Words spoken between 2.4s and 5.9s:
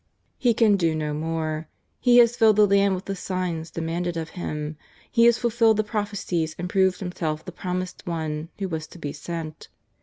the land with the" signs" demanded of Him. He has fulfilled the